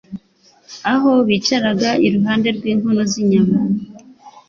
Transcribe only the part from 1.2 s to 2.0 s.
bicaraga